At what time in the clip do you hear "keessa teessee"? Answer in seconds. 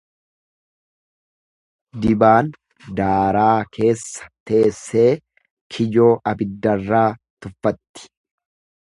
3.79-5.07